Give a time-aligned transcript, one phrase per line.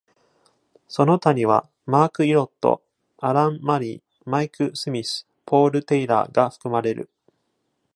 [0.87, 2.81] その他には、マーク・イロット、
[3.19, 7.11] アラン・マリー、マイク・スミス、ポール・テイラーが含まれる。